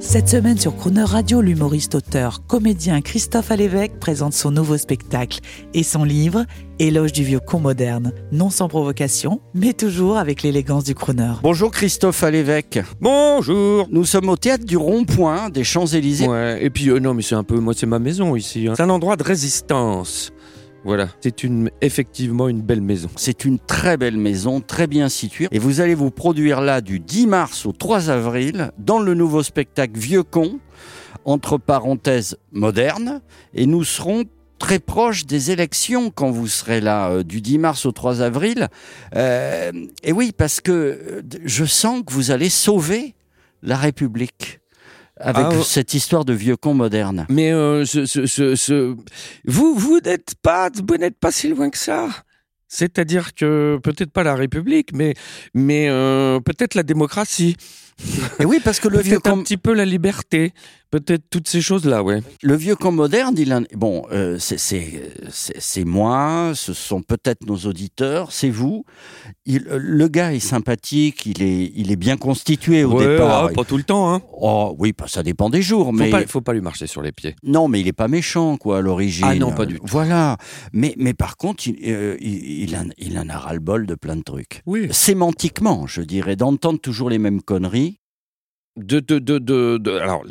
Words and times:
Cette 0.00 0.28
semaine 0.28 0.56
sur 0.58 0.74
Croner 0.76 1.02
Radio, 1.02 1.40
l'humoriste, 1.40 1.94
auteur, 1.96 2.42
comédien 2.46 3.00
Christophe 3.00 3.50
Alévèque 3.50 3.98
présente 3.98 4.32
son 4.32 4.50
nouveau 4.50 4.76
spectacle 4.78 5.40
et 5.74 5.82
son 5.82 6.04
livre 6.04 6.44
Éloge 6.78 7.12
du 7.12 7.24
vieux 7.24 7.40
con 7.40 7.58
moderne, 7.58 8.12
non 8.32 8.48
sans 8.50 8.68
provocation, 8.68 9.40
mais 9.54 9.72
toujours 9.72 10.16
avec 10.16 10.42
l'élégance 10.42 10.84
du 10.84 10.94
crooner. 10.94 11.32
Bonjour 11.42 11.70
Christophe 11.72 12.22
Alévèque. 12.22 12.78
Bonjour. 13.00 13.88
Nous 13.90 14.04
sommes 14.04 14.28
au 14.28 14.36
théâtre 14.36 14.64
du 14.64 14.76
Rond-Point 14.76 15.50
des 15.50 15.64
Champs-Élysées. 15.64 16.28
Ouais, 16.28 16.58
et 16.64 16.70
puis 16.70 16.88
euh, 16.90 17.00
non, 17.00 17.12
mais 17.14 17.22
c'est 17.22 17.34
un 17.34 17.44
peu, 17.44 17.58
moi 17.58 17.74
c'est 17.76 17.86
ma 17.86 17.98
maison 17.98 18.36
ici. 18.36 18.68
hein. 18.68 18.74
C'est 18.76 18.82
un 18.84 18.90
endroit 18.90 19.16
de 19.16 19.24
résistance. 19.24 20.30
Voilà, 20.88 21.08
c'est 21.20 21.44
une 21.44 21.70
effectivement 21.82 22.48
une 22.48 22.62
belle 22.62 22.80
maison. 22.80 23.10
C'est 23.16 23.44
une 23.44 23.58
très 23.58 23.98
belle 23.98 24.16
maison, 24.16 24.62
très 24.62 24.86
bien 24.86 25.10
située. 25.10 25.46
Et 25.52 25.58
vous 25.58 25.82
allez 25.82 25.94
vous 25.94 26.10
produire 26.10 26.62
là 26.62 26.80
du 26.80 26.98
10 26.98 27.26
mars 27.26 27.66
au 27.66 27.72
3 27.72 28.08
avril 28.08 28.70
dans 28.78 28.98
le 28.98 29.12
nouveau 29.12 29.42
spectacle 29.42 29.98
Vieux 29.98 30.22
Con, 30.22 30.60
entre 31.26 31.58
parenthèses 31.58 32.38
moderne. 32.52 33.20
Et 33.52 33.66
nous 33.66 33.84
serons 33.84 34.24
très 34.58 34.78
proches 34.78 35.26
des 35.26 35.50
élections 35.50 36.10
quand 36.10 36.30
vous 36.30 36.48
serez 36.48 36.80
là, 36.80 37.10
euh, 37.10 37.22
du 37.22 37.42
10 37.42 37.58
mars 37.58 37.84
au 37.84 37.92
3 37.92 38.22
avril. 38.22 38.68
Euh, 39.14 39.70
et 40.02 40.12
oui, 40.12 40.32
parce 40.34 40.62
que 40.62 40.72
euh, 40.72 41.22
je 41.44 41.66
sens 41.66 42.02
que 42.02 42.14
vous 42.14 42.30
allez 42.30 42.48
sauver 42.48 43.14
la 43.62 43.76
République 43.76 44.60
avec 45.20 45.46
Ah, 45.46 45.50
oh. 45.58 45.62
cette 45.62 45.94
histoire 45.94 46.24
de 46.24 46.32
vieux 46.32 46.56
con 46.56 46.74
moderne. 46.74 47.26
Mais 47.28 47.52
euh, 47.52 47.84
ce, 47.84 48.06
ce, 48.06 48.26
ce, 48.26 48.54
ce- 48.54 48.96
vous, 49.46 49.74
vous 49.74 50.00
n'êtes 50.04 50.34
pas, 50.42 50.70
vous 50.86 50.96
n'êtes 50.96 51.18
pas 51.18 51.32
si 51.32 51.48
loin 51.48 51.70
que 51.70 51.78
ça. 51.78 52.08
C'est-à-dire 52.68 53.34
que 53.34 53.78
peut-être 53.82 54.10
pas 54.12 54.22
la 54.22 54.34
République, 54.34 54.90
mais, 54.92 55.14
mais 55.54 55.88
euh, 55.88 56.38
peut-être 56.40 56.74
la 56.74 56.82
démocratie, 56.82 57.56
Et 58.40 58.44
oui, 58.44 58.60
parce 58.62 58.78
que 58.80 58.88
le 58.88 59.00
vieux 59.00 59.18
con 59.18 59.38
un 59.40 59.42
petit 59.42 59.56
peu 59.56 59.72
la 59.74 59.84
liberté, 59.84 60.52
peut-être 60.90 61.24
toutes 61.30 61.48
ces 61.48 61.60
choses-là, 61.60 62.02
ouais. 62.02 62.22
Le 62.42 62.54
vieux 62.54 62.76
camp 62.76 62.92
moderne, 62.92 63.34
il 63.36 63.66
bon, 63.74 64.04
euh, 64.12 64.38
c'est- 64.38 65.84
moi, 65.84 66.52
ce 66.54 66.72
sont 66.72 67.02
peut-être 67.02 67.44
nos 67.46 67.56
auditeurs, 67.56 68.30
c'est 68.30 68.50
vous. 68.50 68.84
Il- 69.46 69.66
euh, 69.68 69.78
le 69.82 70.08
gars 70.08 70.32
est 70.32 70.38
sympathique, 70.38 71.26
il 71.26 71.42
est, 71.42 71.72
il 71.74 71.90
est 71.90 71.96
bien 71.96 72.16
constitué 72.16 72.84
au 72.84 72.92
Ouais, 72.92 73.08
départ. 73.08 73.46
ah, 73.46 73.48
pas 73.52 73.64
tout 73.64 73.76
le 73.76 73.82
temps, 73.82 74.14
hein. 74.14 74.22
Oh 74.40 74.74
oui, 74.78 74.92
bah, 74.96 75.06
ça 75.08 75.22
dépend 75.24 75.50
des 75.50 75.62
jours, 75.62 75.86
Faut 75.86 75.92
mais 75.92 76.10
pas, 76.10 76.26
faut 76.26 76.40
pas 76.40 76.52
lui 76.52 76.60
marcher 76.60 76.86
sur 76.86 77.02
les 77.02 77.12
pieds. 77.12 77.34
non, 77.42 77.66
mais 77.68 77.80
il 77.80 77.88
est 77.88 77.92
pas 77.92 78.08
méchant 78.08 78.56
quoi 78.56 78.78
à 78.78 78.80
l'origine. 78.80 79.26
Ah 79.28 79.34
non, 79.34 79.50
pas 79.52 79.66
du 79.66 79.74
tout. 79.80 79.84
Voilà, 79.86 80.36
mais 80.72 80.94
mais 80.98 81.14
par 81.14 81.36
contre, 81.36 81.66
il, 81.66 81.76
euh, 81.90 82.16
il, 82.20 82.62
il 82.62 82.76
en, 82.76 82.86
il 82.98 83.18
en 83.18 83.28
a 83.28 83.36
ras 83.38 83.54
le 83.54 83.60
bol 83.60 83.86
de 83.86 83.94
plein 83.96 84.16
de 84.16 84.22
trucs. 84.22 84.62
Oui. 84.66 84.86
Sémantiquement, 84.92 85.86
je 85.86 86.02
dirais, 86.02 86.36
d'entendre 86.36 86.78
toujours 86.78 87.10
les 87.10 87.18
mêmes 87.18 87.42
conneries. 87.42 87.87
De, 88.78 89.00
de, 89.00 89.18
de, 89.18 89.38
de, 89.78 89.90
alors 89.98 90.24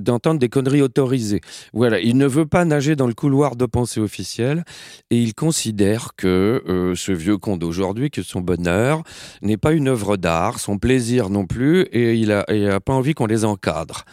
d'entendre 0.00 0.38
des 0.38 0.48
conneries 0.48 0.82
autorisées. 0.82 1.40
Voilà, 1.72 2.00
il 2.00 2.16
ne 2.16 2.26
veut 2.26 2.46
pas 2.46 2.64
nager 2.64 2.96
dans 2.96 3.06
le 3.06 3.14
couloir 3.14 3.56
de 3.56 3.66
pensée 3.66 4.00
officielle 4.00 4.64
et 5.10 5.18
il 5.18 5.34
considère 5.34 6.12
que 6.16 6.62
euh, 6.68 6.94
ce 6.94 7.12
vieux 7.12 7.38
con 7.38 7.56
d'aujourd'hui, 7.56 8.10
que 8.10 8.22
son 8.22 8.40
bonheur 8.40 9.02
n'est 9.42 9.56
pas 9.56 9.72
une 9.72 9.88
œuvre 9.88 10.16
d'art, 10.16 10.60
son 10.60 10.78
plaisir 10.78 11.30
non 11.30 11.46
plus, 11.46 11.82
et 11.92 12.14
il 12.14 12.32
a, 12.32 12.44
il 12.48 12.68
a 12.68 12.80
pas 12.80 12.92
envie 12.94 13.14
qu'on 13.14 13.26
les 13.26 13.44
encadre. 13.44 14.04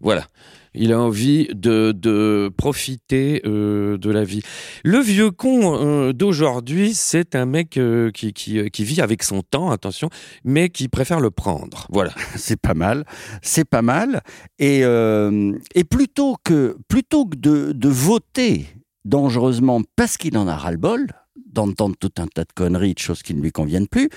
Voilà. 0.00 0.26
Il 0.72 0.92
a 0.92 1.00
envie 1.00 1.48
de, 1.52 1.92
de 1.92 2.50
profiter 2.56 3.42
euh, 3.44 3.98
de 3.98 4.10
la 4.10 4.22
vie. 4.22 4.42
Le 4.84 4.98
vieux 4.98 5.32
con 5.32 5.74
euh, 5.74 6.12
d'aujourd'hui, 6.12 6.94
c'est 6.94 7.34
un 7.34 7.44
mec 7.44 7.76
euh, 7.76 8.12
qui, 8.12 8.32
qui, 8.32 8.70
qui 8.70 8.84
vit 8.84 9.00
avec 9.00 9.24
son 9.24 9.42
temps, 9.42 9.70
attention, 9.70 10.10
mais 10.44 10.68
qui 10.68 10.88
préfère 10.88 11.18
le 11.18 11.32
prendre. 11.32 11.86
Voilà. 11.90 12.12
c'est 12.36 12.60
pas 12.60 12.74
mal, 12.74 13.04
c'est 13.42 13.64
pas 13.64 13.82
mal. 13.82 14.22
Et, 14.60 14.80
et 14.80 15.84
plutôt 15.84 16.36
que, 16.44 16.76
plutôt 16.88 17.26
que 17.26 17.36
de, 17.36 17.72
de 17.72 17.88
voter 17.88 18.66
dangereusement 19.04 19.80
parce 19.96 20.16
qu'il 20.16 20.36
en 20.38 20.46
a 20.46 20.56
ras-le-bol, 20.56 21.06
d'entendre 21.52 21.96
tout 21.98 22.12
un 22.18 22.26
tas 22.26 22.44
de 22.44 22.52
conneries, 22.54 22.94
de 22.94 22.98
choses 22.98 23.22
qui 23.22 23.34
ne 23.34 23.40
lui 23.40 23.52
conviennent 23.52 23.88
plus, 23.88 24.08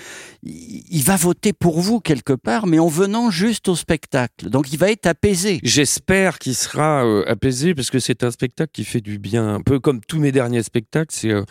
il, 0.42 1.02
va 1.02 1.16
voter 1.16 1.52
pour 1.52 1.80
vous 1.80 2.00
quelque 2.00 2.32
part, 2.32 2.66
mais 2.66 2.78
en 2.78 2.88
venant 2.88 3.30
juste 3.30 3.68
au 3.68 3.76
spectacle. 3.76 4.48
Donc 4.50 4.72
il 4.72 4.78
va 4.78 4.90
être 4.90 5.06
apaisé. 5.06 5.60
J'espère 5.62 6.38
qu'il 6.38 6.54
sera 6.54 7.04
euh, 7.04 7.24
apaisé 7.26 7.74
parce 7.74 7.90
que 7.90 7.98
c'est 7.98 8.24
un 8.24 8.30
spectacle 8.30 8.70
qui 8.72 8.84
fait 8.84 9.00
du 9.00 9.18
bien, 9.18 9.54
un 9.54 9.60
peu 9.60 9.80
comme 9.80 10.00
tous 10.00 10.18
mes 10.18 10.32
derniers 10.32 10.62
spectacles. 10.62 11.14
C'est, 11.14 11.30
euh, 11.30 11.44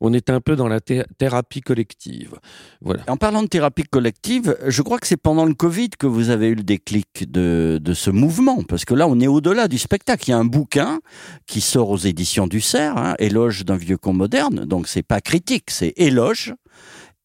on 0.00 0.12
est 0.12 0.30
un 0.30 0.40
peu 0.40 0.56
dans 0.56 0.68
la 0.68 0.80
thé- 0.80 1.04
thérapie 1.18 1.60
collective. 1.60 2.38
Voilà. 2.80 3.02
En 3.08 3.16
parlant 3.16 3.42
de 3.42 3.48
thérapie 3.48 3.84
collective, 3.84 4.56
je 4.66 4.82
crois 4.82 4.98
que 4.98 5.06
c'est 5.06 5.16
pendant 5.16 5.44
le 5.44 5.54
Covid 5.54 5.90
que 5.98 6.06
vous 6.06 6.30
avez 6.30 6.48
eu 6.48 6.54
le 6.54 6.62
déclic 6.62 7.30
de, 7.30 7.78
de 7.80 7.94
ce 7.94 8.10
mouvement, 8.10 8.62
parce 8.62 8.84
que 8.84 8.94
là, 8.94 9.06
on 9.08 9.18
est 9.20 9.26
au-delà 9.26 9.68
du 9.68 9.78
spectacle. 9.78 10.24
Il 10.28 10.30
y 10.30 10.34
a 10.34 10.38
un 10.38 10.44
bouquin 10.44 11.00
qui 11.46 11.60
sort 11.60 11.90
aux 11.90 11.96
éditions 11.98 12.46
du 12.46 12.60
Cerf, 12.60 12.96
hein, 12.96 13.14
Éloge 13.18 13.64
d'un 13.64 13.76
vieux 13.76 13.96
con 13.96 14.12
moderne, 14.12 14.64
donc 14.64 14.88
c'est 14.88 15.02
pas 15.02 15.20
critique, 15.22 15.70
c'est 15.70 15.92
éloge. 15.96 16.54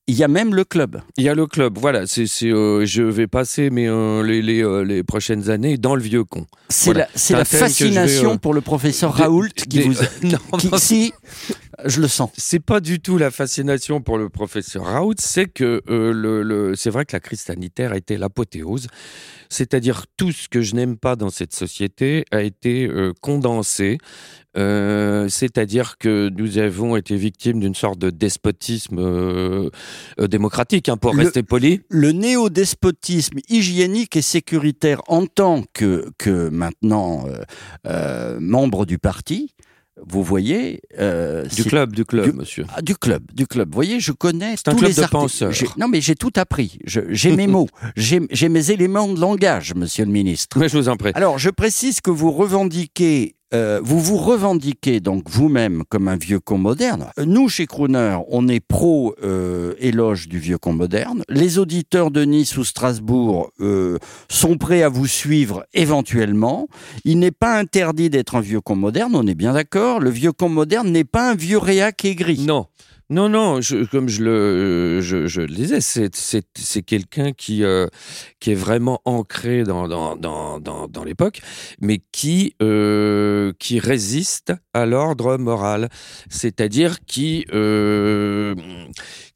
Il 0.10 0.16
y 0.16 0.24
a 0.24 0.30
même 0.30 0.56
le 0.56 0.64
club. 0.64 1.02
Il 1.18 1.26
y 1.26 1.30
a 1.30 1.36
le 1.36 1.48
club. 1.48 1.78
Voilà. 1.78 2.08
C'est, 2.08 2.28
c'est, 2.28 2.50
euh, 2.50 2.86
je 2.86 3.04
vais 3.04 3.28
passer 3.28 3.70
mes, 3.70 3.90
euh, 3.90 4.24
les, 4.24 4.42
les, 4.42 4.64
euh, 4.64 4.82
les 4.84 5.04
prochaines 5.04 5.50
années 5.50 5.78
dans 5.78 5.96
le 5.96 6.02
vieux 6.02 6.24
con. 6.24 6.46
C'est 6.70 6.94
Voilà. 6.94 7.10
la, 7.30 7.38
la 7.40 7.44
vais, 7.44 7.58
fascination 7.58 8.34
euh, 8.36 8.38
pour 8.38 8.54
le 8.54 8.62
professeur 8.62 9.14
Des- 9.14 9.24
Raoult 9.24 9.50
qui 9.54 9.80
des- 9.80 9.84
vous... 9.84 9.94
non, 10.24 10.38
qui- 10.60 10.70
non, 10.70 10.78
si, 10.78 11.12
je 11.88 12.02
le 12.02 12.08
sens. 12.08 12.30
c'est 12.38 12.60
pas 12.60 12.80
du 12.80 13.00
tout 13.00 13.18
la 13.18 13.32
fascination 13.32 14.02
pour 14.02 14.18
le 14.18 14.30
professeur 14.30 14.84
Raoult, 14.86 15.16
c'est 15.20 15.48
que 15.48 15.82
euh, 15.90 16.12
le, 16.14 16.44
le- 16.44 16.76
c'est 16.76 16.90
vrai 16.90 17.06
que 17.06 17.16
la 17.16 17.20
crise 17.20 17.42
sanitaire 17.42 17.92
a 17.94 17.98
été 17.98 18.18
l'apothéose, 18.18 18.88
c'est-à-dire 19.50 20.06
tout 20.18 20.32
ce 20.32 20.48
que 20.50 20.62
je 20.62 20.76
n'aime 20.76 20.98
pas 20.98 21.16
dans 21.16 21.30
cette 21.30 21.54
société 21.56 22.26
a 22.32 22.42
été 22.42 22.88
euh, 22.88 23.14
condensé, 23.22 23.98
Euh, 24.58 25.30
c'est-à-dire 25.30 26.00
que 26.00 26.30
nous 26.36 26.58
avons 26.58 26.96
été 26.98 27.16
victimes 27.16 27.60
d'une 27.60 27.76
sorte 27.76 28.00
de 28.00 28.10
despotisme 28.10 28.98
démocratique, 30.20 30.90
hein, 30.90 30.98
pour 30.98 31.14
Le- 31.14 31.24
rester 31.24 31.44
poli. 31.44 31.82
le 31.90 32.12
néo-despotisme 32.12 33.38
hygiénique 33.50 34.16
et 34.16 34.24
sécuritaire 34.24 35.02
en 35.08 35.28
tant 35.28 35.64
que, 35.74 36.10
que 36.18 36.50
maintenant 36.50 37.28
membre 38.40 38.86
du 38.88 38.98
parti, 38.98 39.54
vous 40.06 40.22
voyez... 40.24 40.82
euh, 41.00 41.46
Du 41.48 41.64
club, 41.64 41.94
du 41.96 42.06
club, 42.06 42.26
du- 42.26 42.34
monsieur. 42.34 42.66
Ah, 42.76 42.82
du 42.82 42.96
club, 42.96 43.24
du 43.34 43.48
club. 43.48 43.70
Vous 43.70 43.76
voyez, 43.76 44.00
je 44.00 44.12
connais 44.12 44.56
C'est 44.58 44.68
un 44.68 44.72
tous 44.74 44.78
club 44.80 44.92
les 44.96 45.02
de 45.04 45.08
penseurs. 45.08 45.52
Non, 45.78 45.88
mais 45.88 46.02
j'ai 46.02 46.16
tout 46.16 46.32
appris. 46.36 46.78
J'ai 46.86 47.36
mes 47.36 47.48
mots. 47.56 47.68
J'ai 47.96 48.22
j'ai 48.30 48.50
mes 48.50 48.70
éléments 48.72 49.08
de 49.12 49.20
langage, 49.20 49.74
monsieur 49.76 50.06
le 50.06 50.12
ministre. 50.12 50.60
Mais 50.60 50.70
je 50.70 50.78
vous 50.78 50.90
en 50.90 50.98
prie. 50.98 51.12
Alors, 51.16 51.40
je 51.40 51.50
précise 51.50 52.02
que 52.02 52.12
vous 52.12 52.32
revendiquez, 52.32 53.36
euh, 53.54 53.80
vous 53.82 54.00
vous 54.00 54.18
revendiquez 54.18 55.00
donc 55.00 55.30
vous-même 55.30 55.84
comme 55.88 56.10
un 56.10 56.18
vieux 56.18 56.40
con 56.40 56.58
moderne. 56.58 57.12
Nous, 57.18 57.48
chez 57.48 57.66
Crooner, 57.66 58.18
on 58.28 58.48
est 58.50 58.60
pro 58.60 59.16
euh, 59.24 59.74
du 60.28 60.40
vieux 60.40 60.58
con 60.58 60.74
moderne. 60.74 61.24
Les 61.30 61.58
auditeurs 61.58 62.12
de 62.12 62.24
Nice 62.24 62.58
ou 62.58 62.64
Strasbourg 62.64 63.52
euh, 63.62 63.98
sont 64.30 64.58
prêts 64.58 64.84
à 64.84 64.90
vous 64.90 65.08
suivre 65.08 65.66
éventuellement. 65.74 66.68
Il 67.06 67.20
n'est 67.20 67.32
pas 67.32 67.58
interdit 67.58 68.10
d'être 68.10 68.36
un 68.36 68.42
vieux 68.42 68.62
con 68.62 68.76
moderne, 68.76 69.16
on 69.16 69.26
est 69.28 69.36
bien 69.36 69.54
d'accord. 69.54 70.00
Le 70.00 70.10
vieux 70.10 70.34
con 70.34 70.50
moderne 70.50 70.90
n'est 70.92 71.04
pas 71.04 71.32
un 71.32 71.36
vieux 71.36 71.58
réac 71.58 72.04
aigri. 72.04 72.40
Non. 72.40 72.68
Non, 73.10 73.30
non, 73.30 73.62
comme 73.90 74.10
je 74.10 74.22
le, 74.22 75.00
je, 75.02 75.28
je 75.28 75.40
le 75.40 75.48
disais, 75.48 75.80
c'est, 75.80 76.82
quelqu'un 76.82 77.32
qui, 77.32 77.64
euh, 77.64 77.88
qui 78.42 78.52
est 78.52 78.56
vraiment 78.56 79.00
ancré 79.06 79.64
dans, 79.64 81.04
l'époque, 81.06 81.40
mais 81.80 82.02
qui, 82.12 82.54
euh, 82.62 83.54
qui 83.60 83.80
résiste 83.80 84.52
à 84.74 84.86
l'ordre 84.86 85.38
moral. 85.38 85.88
C'est-à-dire 86.30 86.98
qui, 87.06 87.46
euh, 87.54 88.56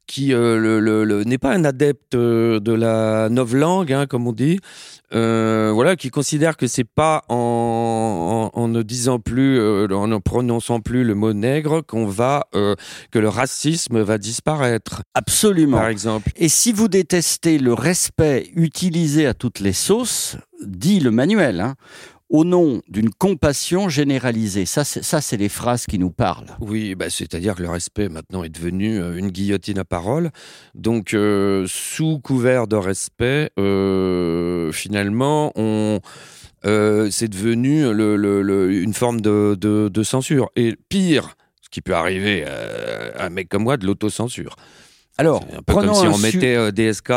qui 0.06 0.32
euh, 0.34 0.58
le, 0.58 0.80
le- 0.80 1.04
le- 1.04 1.24
n'est 1.24 1.38
pas 1.38 1.52
un 1.52 1.64
adepte 1.64 2.14
euh, 2.14 2.60
de 2.60 2.72
la 2.72 3.28
novlangue, 3.28 3.92
hein, 3.92 4.06
comme 4.06 4.26
on 4.26 4.32
dit, 4.32 4.58
euh, 5.14 5.70
voilà, 5.74 5.96
qui 5.96 6.10
considère 6.10 6.56
que 6.56 6.66
c'est 6.66 6.84
pas 6.84 7.22
en, 7.28 8.50
en, 8.54 8.60
en 8.60 8.68
ne 8.68 8.82
disant 8.82 9.18
plus, 9.18 9.58
euh, 9.58 9.86
en 9.94 10.08
ne 10.08 10.18
prononçant 10.18 10.80
plus 10.80 11.04
le 11.04 11.14
mot 11.14 11.32
nègre 11.32 11.82
qu'on 11.86 12.06
va, 12.06 12.46
que 12.52 13.18
le 13.18 13.28
racisme 13.28 14.00
va 14.00 14.18
disparaître, 14.18 15.02
Absolument. 15.14 15.78
par 15.78 15.88
exemple. 15.88 16.30
Et 16.36 16.48
si 16.48 16.72
vous 16.72 16.88
détestez 16.88 17.58
le 17.58 17.72
respect 17.72 18.50
utilisé 18.54 19.26
à 19.26 19.34
toutes 19.34 19.60
les 19.60 19.72
sauces, 19.72 20.36
dit 20.64 21.00
le 21.00 21.10
manuel, 21.10 21.60
hein, 21.60 21.74
au 22.32 22.44
nom 22.44 22.80
d'une 22.88 23.10
compassion 23.10 23.90
généralisée. 23.90 24.64
Ça, 24.64 24.84
c'est, 24.84 25.04
ça, 25.04 25.20
c'est 25.20 25.36
les 25.36 25.50
phrases 25.50 25.84
qui 25.86 25.98
nous 25.98 26.10
parlent. 26.10 26.56
Oui, 26.60 26.94
bah, 26.94 27.10
c'est-à-dire 27.10 27.54
que 27.54 27.62
le 27.62 27.68
respect 27.68 28.08
maintenant 28.08 28.42
est 28.42 28.48
devenu 28.48 28.98
euh, 28.98 29.16
une 29.18 29.28
guillotine 29.30 29.78
à 29.78 29.84
parole. 29.84 30.30
Donc, 30.74 31.12
euh, 31.12 31.66
sous 31.68 32.18
couvert 32.20 32.66
de 32.66 32.76
respect, 32.76 33.50
euh, 33.58 34.72
finalement, 34.72 35.52
on, 35.56 36.00
euh, 36.64 37.10
c'est 37.10 37.28
devenu 37.28 37.92
le- 37.92 38.16
le- 38.16 38.40
le- 38.40 38.72
une 38.72 38.94
forme 38.94 39.20
de, 39.20 39.54
de- 39.60 39.90
de 39.92 40.02
censure. 40.02 40.50
Et 40.56 40.74
pire, 40.88 41.36
ce 41.60 41.68
qui 41.68 41.82
peut 41.82 41.94
arriver 41.94 42.46
à 42.46 43.26
un 43.26 43.28
mec 43.28 43.50
comme 43.50 43.64
moi, 43.64 43.76
de 43.76 43.84
l'autocensure. 43.86 44.56
Alors, 45.18 45.44
C'est 45.50 45.56
un 45.58 45.62
peu 45.62 45.74
comme 45.74 45.94
si 45.94 46.06
on 46.06 46.16
mettait 46.18 46.72
DSK 46.72 47.08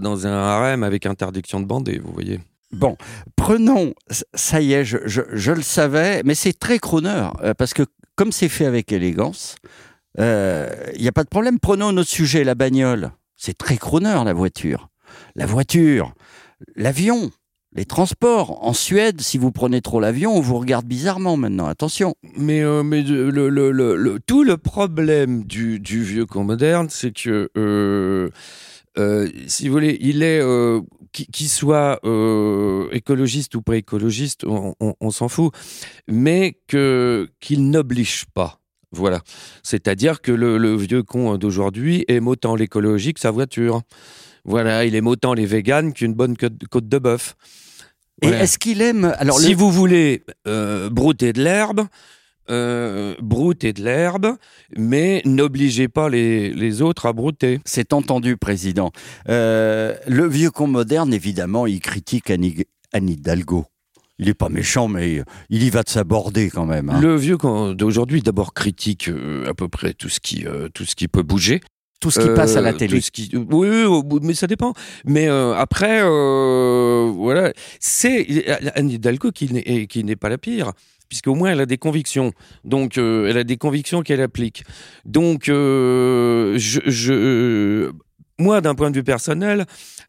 dans 0.00 0.26
un 0.28 0.32
harem 0.32 0.84
avec 0.84 1.04
interdiction 1.06 1.58
de 1.60 1.66
bander, 1.66 1.98
vous 1.98 2.12
voyez. 2.12 2.38
Bon, 2.72 2.96
prenons, 3.36 3.92
ça 4.34 4.60
y 4.60 4.72
est, 4.72 4.84
je, 4.84 4.98
je- 5.04 5.52
le 5.52 5.62
savais, 5.62 6.22
mais 6.24 6.34
c'est 6.34 6.58
très 6.58 6.78
crooner, 6.78 7.28
euh, 7.42 7.54
parce 7.54 7.74
que 7.74 7.82
comme 8.16 8.32
c'est 8.32 8.48
fait 8.48 8.66
avec 8.66 8.92
élégance, 8.92 9.56
il 10.18 11.00
n'y 11.00 11.08
a 11.08 11.12
pas 11.12 11.24
de 11.24 11.28
problème. 11.28 11.58
Prenons 11.58 11.92
notre 11.92 12.10
sujet, 12.10 12.44
la 12.44 12.54
bagnole. 12.54 13.12
C'est 13.36 13.56
très 13.56 13.76
crooner, 13.76 14.22
la 14.24 14.32
voiture. 14.34 14.88
La 15.34 15.46
voiture, 15.46 16.14
l'avion, 16.76 17.30
les 17.74 17.84
transports. 17.86 18.62
En 18.64 18.72
Suède, 18.74 19.20
si 19.22 19.38
vous 19.38 19.50
prenez 19.52 19.80
trop 19.80 20.00
l'avion, 20.00 20.36
on 20.36 20.40
vous 20.40 20.58
regarde 20.58 20.86
bizarrement 20.86 21.36
maintenant, 21.38 21.66
attention. 21.66 22.14
Mais, 22.36 22.62
euh, 22.62 22.82
mais 22.82 23.02
le, 23.02 23.30
le- 23.30 23.70
le- 23.70 24.20
tout 24.26 24.44
le 24.44 24.56
problème 24.58 25.44
du, 25.44 25.80
du 25.80 26.02
vieux 26.02 26.26
con 26.26 26.44
moderne, 26.44 26.88
c'est 26.90 27.12
que, 27.12 27.50
euh, 27.56 28.28
euh, 28.98 29.28
si 29.46 29.68
vous 29.68 29.72
voulez, 29.72 29.96
il 30.00 30.22
est, 30.22 30.40
euh, 30.40 30.80
qu'il 31.12 31.26
qu'il 31.26 31.48
soit 31.48 31.98
euh, 32.04 32.88
écologiste 32.92 33.54
ou 33.54 33.62
pas 33.62 33.76
écologiste, 33.76 34.44
on, 34.44 34.74
on- 34.80 34.94
on 35.00 35.10
s'en 35.10 35.28
fout, 35.28 35.52
mais 36.08 36.58
que 36.68 37.28
qu'il 37.40 37.70
n'oblige 37.70 38.24
pas. 38.34 38.58
Voilà. 38.92 39.22
C'est-à-dire 39.62 40.20
que 40.20 40.32
le, 40.32 40.58
le 40.58 40.76
vieux 40.76 41.02
con 41.02 41.36
d'aujourd'hui 41.38 42.04
aime 42.08 42.28
autant 42.28 42.54
l'écologie 42.54 43.14
que 43.14 43.20
sa 43.20 43.30
voiture. 43.30 43.80
Voilà, 44.44 44.84
il 44.84 44.94
aime 44.94 45.06
autant 45.06 45.32
les 45.34 45.46
véganes 45.46 45.92
qu'une 45.94 46.12
bonne 46.14 46.36
côte, 46.36 46.88
de 46.88 46.98
bœuf. 46.98 47.34
Et 48.20 48.28
est-ce 48.28 48.58
qu'il 48.58 48.82
aime 48.82 49.14
alors 49.18 49.38
si 49.40 49.50
le- 49.50 49.56
vous 49.56 49.70
voulez 49.70 50.22
brouter 50.90 51.32
de 51.32 51.42
l'herbe, 51.42 51.86
euh, 52.50 53.14
broutez 53.20 53.72
de 53.72 53.82
l'herbe, 53.82 54.36
mais 54.76 55.22
n'obligez 55.24 55.88
pas 55.88 56.08
les, 56.08 56.52
les 56.52 56.82
autres 56.82 57.06
à 57.06 57.12
brouter. 57.12 57.60
C'est 57.64 57.92
entendu, 57.92 58.36
président. 58.36 58.90
Euh, 59.28 59.94
le 60.06 60.26
vieux 60.28 60.50
con 60.50 60.66
moderne, 60.66 61.12
évidemment, 61.14 61.66
il 61.66 61.80
critique 61.80 62.30
Anne 62.30 63.08
Hidalgo. 63.08 63.66
Il 64.18 64.26
n'est 64.26 64.34
pas 64.34 64.50
méchant, 64.50 64.88
mais 64.88 65.22
il 65.50 65.62
y 65.62 65.70
va 65.70 65.82
de 65.82 65.88
s'aborder 65.88 66.50
quand 66.50 66.66
même. 66.66 66.90
hein. 66.90 67.00
Le 67.00 67.16
vieux 67.16 67.36
con 67.38 67.72
d'aujourd'hui 67.72 68.22
d'abord 68.22 68.54
critique 68.54 69.08
euh, 69.08 69.48
à 69.48 69.54
peu 69.54 69.68
près 69.68 69.94
tout 69.94 70.08
ce 70.08 70.20
qui 70.20 70.44
tout 70.74 70.84
ce 70.84 70.94
qui 70.94 71.08
peut 71.08 71.22
bouger. 71.22 71.60
Tout 72.02 72.10
ce 72.10 72.20
qui 72.20 72.28
passe 72.34 72.56
à 72.56 72.60
la 72.60 72.70
Euh, 72.70 72.72
télé. 72.76 72.96
tout 72.98 73.02
ce 73.02 73.10
qui- 73.10 73.30
Oui, 73.50 73.68
mais 74.22 74.34
ça 74.34 74.46
dépend. 74.46 74.74
Mais 75.06 75.28
euh, 75.28 75.54
après, 75.54 76.00
euh, 76.02 77.10
voilà, 77.14 77.52
c'est 77.80 78.44
Anne 78.74 78.90
Hidalgo 78.90 79.30
qui 79.30 79.52
n'est 79.52 79.86
qui 79.86 80.04
n'est 80.04 80.16
pas 80.16 80.28
la 80.28 80.36
pire. 80.36 80.72
Puisqu'au 81.08 81.34
moins 81.34 81.50
elle 81.52 81.60
a 81.60 81.66
des 81.66 81.76
convictions, 81.78 82.32
donc 82.64 82.96
elle 82.98 83.36
a 83.36 83.44
des 83.44 83.56
convictions 83.58 84.02
qu'elle 84.02 84.22
applique. 84.22 84.64
Donc, 85.04 85.42
je, 85.46 86.80
je- 86.86 87.90
moi, 88.38 88.60
d'un 88.62 88.74
point 88.74 88.90
de 88.90 88.96
vue 88.96 89.04
personnel, 89.04 89.66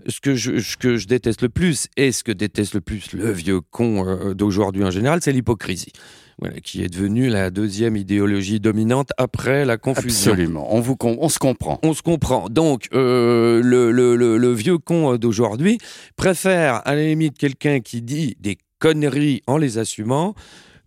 ce 0.08 0.20
que 0.22 0.34
je, 0.34 0.60
ce 0.60 0.78
que 0.78 0.96
je 0.96 1.08
déteste 1.08 1.42
le 1.42 1.50
plus, 1.50 1.88
et 1.98 2.12
ce 2.14 2.24
que 2.24 2.32
déteste 2.32 2.74
le 2.74 2.82
plus 2.82 3.12
le 3.14 3.32
vieux 3.32 3.60
con 3.62 4.34
d'aujourd'hui 4.34 4.84
en 4.86 4.92
général, 4.92 5.20
c'est 5.22 5.34
l'hypocrisie. 5.34 5.92
Voilà, 6.40 6.60
qui 6.62 6.84
est 6.84 6.90
devenue 6.90 7.30
la 7.30 7.50
deuxième 7.52 7.96
idéologie 7.96 8.60
dominante 8.60 9.10
après 9.18 9.66
la 9.66 9.78
confusion. 9.78 10.32
Absolument. 10.32 10.74
On, 10.76 10.80
vous 10.82 10.96
on 11.02 11.30
se 11.30 11.40
comprend. 11.40 11.80
On 11.84 11.94
se 11.94 12.02
comprend. 12.02 12.50
Donc, 12.50 12.88
euh, 12.94 13.62
le, 13.64 13.92
le- 13.92 14.16
le- 14.16 14.38
le 14.38 14.54
vieux 14.54 14.78
con 14.80 15.16
d'aujourd'hui 15.18 15.78
préfère, 16.16 16.82
à 16.88 16.96
la 16.96 17.04
limite, 17.04 17.38
quelqu'un 17.38 17.80
qui 17.82 18.02
dit 18.02 18.36
des 18.40 18.58
conneries 18.80 19.42
en 19.48 19.58
les 19.58 19.78
assumant 19.78 20.34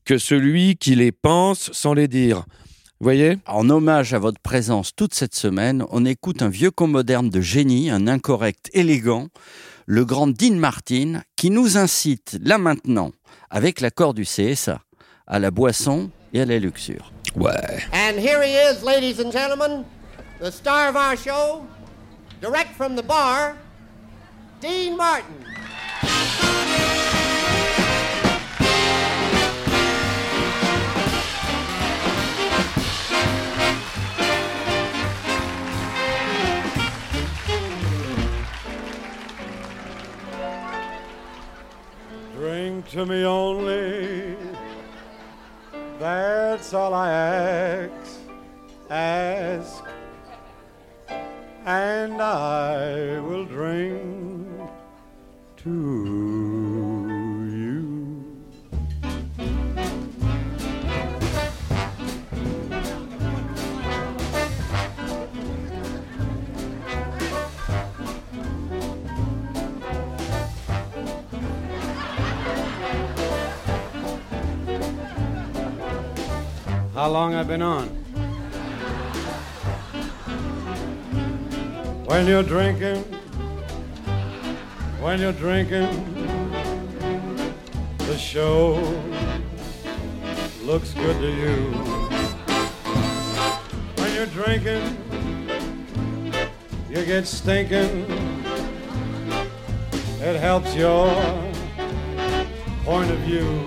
que 0.05 0.19
celui 0.19 0.77
qui 0.77 0.95
les 0.95 1.13
pense 1.13 1.71
sans 1.73 1.95
les 1.95 2.09
dire. 2.09 2.45
Vous 2.99 3.05
voyez? 3.05 3.39
En 3.47 3.69
hommage 3.71 4.15
à 4.15 4.19
votre 4.19 4.41
présence 4.41 4.93
toute 4.97 5.15
cette 5.15 5.35
semaine, 5.35 5.85
on 5.91 6.05
écoute 6.07 6.43
un 6.43 6.49
vieux 6.49 6.71
con 6.71 6.87
moderne 6.89 7.29
de 7.29 7.41
génie, 7.41 7.91
un 7.91 8.07
incorrect 8.09 8.71
élégant, 8.73 9.29
le 9.85 10.05
grand 10.05 10.27
Dean 10.29 10.55
Martin, 10.55 11.21
qui 11.37 11.51
nous 11.51 11.77
incite, 11.77 12.39
là 12.43 12.57
maintenant, 12.59 13.11
avec 13.51 13.81
l'accord 13.81 14.15
du 14.15 14.23
CSA, 14.25 14.81
à 15.27 15.39
la 15.39 15.51
boisson 15.51 16.11
et 16.33 16.41
à 16.41 16.45
la 16.45 16.59
luxure. 16.59 17.13
Ouais. 17.35 17.83
And 17.93 18.19
here 18.19 18.43
he 18.43 18.55
is, 18.55 18.83
ladies 18.83 19.19
and 19.19 19.33
gentlemen, 19.33 19.85
the 20.39 20.51
star 20.51 20.89
of 20.89 20.97
our 20.97 21.17
show, 21.17 21.67
direct 22.41 22.75
from 22.77 22.97
the 22.97 23.03
bar, 23.03 23.57
Dean 24.61 24.97
Martin. 24.97 25.45
Drink 42.35 42.89
to 42.91 43.07
me. 43.07 43.25
Ask. 48.89 49.83
And 51.65 52.23
I 52.23 53.19
will 53.19 53.45
drink 53.45 54.71
to 55.57 55.71
you. 57.51 58.25
How 76.95 77.09
long 77.09 77.35
I've 77.35 77.49
been 77.49 77.63
on? 77.63 78.06
When 82.07 82.29
you're 82.29 82.45
drinking, 82.45 83.03
when 85.01 85.21
you're 85.21 85.33
drinking, 85.33 85.91
the 87.99 88.17
show 88.17 88.75
looks 90.63 90.95
good 90.95 91.21
to 91.21 91.29
you. 91.29 91.57
When 93.97 94.15
you're 94.15 94.27
drinking, 94.27 94.97
you 96.89 97.05
get 97.05 97.27
stinking. 97.27 98.07
It 100.21 100.37
helps 100.37 100.77
your 100.77 101.09
point 102.85 103.11
of 103.11 103.19
view. 103.27 103.65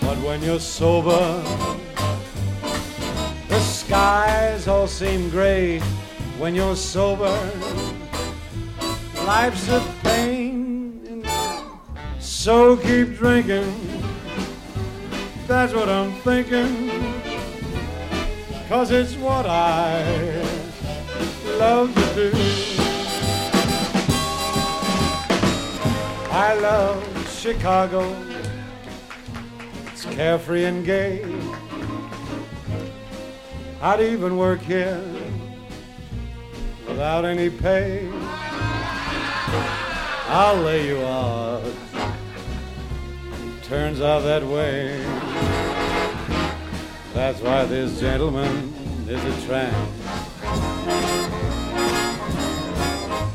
But 0.00 0.16
when 0.24 0.42
you're 0.42 0.58
sober, 0.58 1.42
the 3.46 3.60
skies 3.60 4.68
all 4.68 4.86
seem 4.86 5.28
gray. 5.28 5.82
When 6.40 6.54
you're 6.54 6.74
sober, 6.74 7.38
life's 9.26 9.68
a 9.68 9.84
pain. 10.02 11.22
So 12.18 12.78
keep 12.78 13.14
drinking. 13.18 13.70
That's 15.46 15.74
what 15.74 15.90
I'm 15.90 16.12
thinking. 16.22 16.88
Cause 18.70 18.90
it's 18.90 19.16
what 19.16 19.44
I 19.44 20.02
love 21.58 21.94
to 21.94 22.14
do. 22.14 22.32
I 26.30 26.54
love 26.54 27.38
Chicago. 27.38 28.16
It's 29.92 30.06
carefree 30.06 30.64
and 30.64 30.86
gay. 30.86 31.22
I'd 33.82 34.00
even 34.00 34.38
work 34.38 34.60
here 34.62 35.19
without 36.90 37.24
any 37.24 37.48
pay. 37.48 38.10
I'll 40.28 40.56
lay 40.56 40.88
you 40.88 41.00
out. 41.00 41.72
Turns 43.62 44.00
out 44.00 44.20
that 44.20 44.42
way. 44.42 45.02
That's 47.14 47.40
why 47.40 47.64
this 47.64 47.98
gentleman 47.98 48.74
is 49.08 49.24
a 49.24 49.46
tramp. 49.46 49.76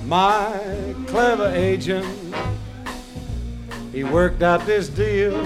My 0.05 0.93
clever 1.07 1.51
agent 1.55 2.05
he 3.95 4.03
worked 4.03 4.43
out 4.43 4.65
this 4.65 4.89
deal. 4.89 5.41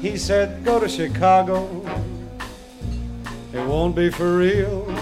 He 0.00 0.16
said, 0.16 0.64
Go 0.64 0.80
to 0.80 0.88
Chicago, 0.88 1.84
it 3.52 3.66
won't 3.66 3.94
be 3.94 4.10
for 4.10 4.38
real. 4.38 4.95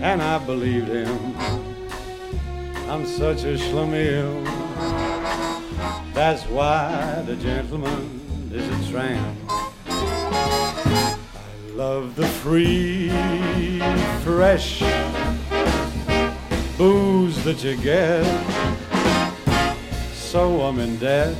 And 0.00 0.22
I 0.22 0.38
believed 0.38 0.88
him. 0.88 1.34
I'm 2.88 3.04
such 3.04 3.42
a 3.42 3.58
schlemiel. 3.58 4.44
That's 6.14 6.44
why 6.44 7.22
the 7.26 7.34
gentleman 7.34 8.20
is 8.52 8.64
a 8.66 8.90
tramp. 8.92 9.36
I 9.88 11.16
love 11.72 12.14
the 12.14 12.26
free, 12.26 13.08
fresh 14.22 14.82
booze 16.78 17.42
that 17.42 17.64
you 17.64 17.76
get. 17.76 18.24
So 20.14 20.62
I'm 20.62 20.78
in 20.78 20.96
debt. 20.98 21.34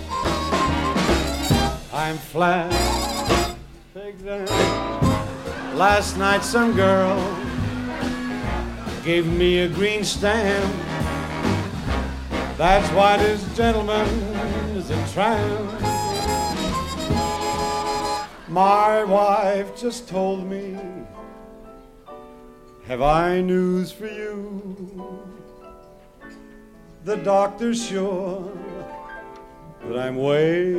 I'm 1.93 2.17
flat. 2.17 2.73
Take 3.95 4.19
that. 4.25 4.51
Last 5.75 6.17
night 6.19 6.43
some 6.43 6.75
girl 6.75 7.19
gave 9.09 9.27
me 9.27 9.61
a 9.61 9.69
green 9.71 10.05
stamp. 10.05 10.71
That's 12.59 12.87
why 12.93 13.17
this 13.17 13.43
gentleman 13.57 14.07
is 14.77 14.91
a 14.91 15.09
tramp. 15.15 15.81
My 18.49 19.05
wife 19.05 19.75
just 19.81 20.11
told 20.11 20.47
me, 20.47 20.77
Have 22.85 23.01
I 23.01 23.41
news 23.41 23.91
for 23.91 24.09
you? 24.09 25.27
The 27.05 27.17
doctor's 27.17 27.83
sure 27.89 28.53
that 29.87 29.99
I'm 29.99 30.17
way 30.19 30.75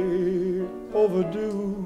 overdue. 0.93 1.83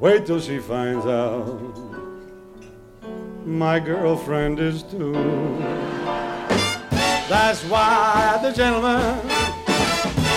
Wait 0.00 0.26
till 0.26 0.40
she 0.40 0.58
finds 0.58 1.06
out 1.06 2.05
my 3.46 3.78
girlfriend 3.78 4.58
is 4.58 4.82
too. 4.82 5.12
That's 7.28 7.62
why 7.64 8.38
the 8.42 8.50
gentleman, 8.52 9.24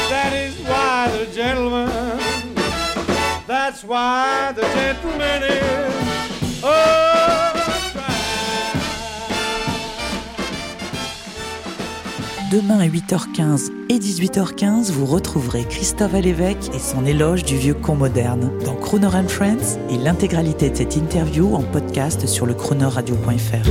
that 0.09 0.31
is 0.33 0.59
why 0.59 1.09
the 1.17 1.25
gentleman, 1.33 2.19
that's 3.47 3.83
why 3.83 4.51
the 4.55 4.61
gentleman 4.61 5.43
is. 5.43 5.98
Demain 12.51 12.79
à 12.79 12.87
8h15 12.87 13.71
et 13.89 13.99
18h15, 13.99 14.91
vous 14.91 15.05
retrouverez 15.05 15.65
Christophe 15.65 16.15
Alévèque 16.15 16.71
et 16.73 16.79
son 16.79 17.05
éloge 17.05 17.43
du 17.43 17.55
vieux 17.55 17.75
con 17.75 17.93
moderne 17.93 18.51
dans 18.65 18.73
Crooner 18.73 19.27
Friends 19.27 19.77
et 19.91 19.97
l'intégralité 19.97 20.71
de 20.71 20.75
cette 20.75 20.95
interview 20.95 21.53
en 21.53 21.61
podcast 21.61 22.25
sur 22.25 22.47
le 22.47 22.55
croonerradio.fr. 22.55 23.69